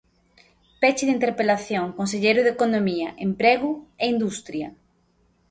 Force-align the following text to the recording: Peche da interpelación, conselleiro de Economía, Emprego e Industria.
Peche 0.81 1.03
da 1.07 1.15
interpelación, 1.17 1.85
conselleiro 1.99 2.41
de 2.43 2.53
Economía, 2.57 3.07
Emprego 3.27 3.71
e 4.03 4.05
Industria. 4.15 4.67